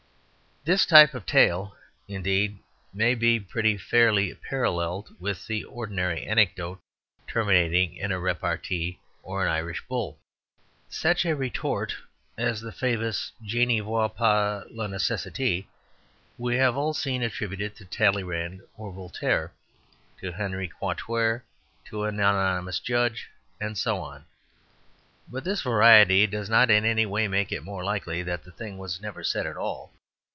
This 0.63 0.85
type 0.85 1.15
of 1.15 1.25
tale, 1.25 1.75
indeed, 2.07 2.59
may 2.93 3.15
be 3.15 3.39
pretty 3.39 3.79
fairly 3.79 4.31
paralleled 4.47 5.19
with 5.19 5.47
the 5.47 5.63
ordinary 5.63 6.23
anecdote 6.27 6.79
terminating 7.25 7.95
in 7.95 8.11
a 8.11 8.19
repartee 8.19 8.99
or 9.23 9.41
an 9.43 9.51
Irish 9.51 9.83
bull. 9.87 10.19
Such 10.87 11.25
a 11.25 11.35
retort 11.35 11.95
as 12.37 12.61
the 12.61 12.71
famous 12.71 13.31
"je 13.41 13.65
ne 13.65 13.79
vois 13.79 14.07
pas 14.07 14.63
la 14.69 14.85
necessite" 14.85 15.65
we 16.37 16.57
have 16.57 16.77
all 16.77 16.93
seen 16.93 17.23
attributed 17.23 17.75
to 17.77 17.85
Talleyrand, 17.85 18.59
to 18.59 18.91
Voltaire, 18.91 19.51
to 20.19 20.31
Henri 20.33 20.67
Quatre, 20.67 21.43
to 21.85 22.03
an 22.03 22.19
anonymous 22.19 22.79
judge, 22.79 23.31
and 23.59 23.75
so 23.79 23.97
on. 23.99 24.25
But 25.27 25.43
this 25.43 25.63
variety 25.63 26.27
does 26.27 26.51
not 26.51 26.69
in 26.69 26.85
any 26.85 27.07
way 27.07 27.27
make 27.27 27.51
it 27.51 27.63
more 27.63 27.83
likely 27.83 28.21
that 28.21 28.43
the 28.43 28.51
thing 28.51 28.77
was 28.77 29.01
never 29.01 29.23
said 29.23 29.47
at 29.47 29.57
all. 29.57 29.91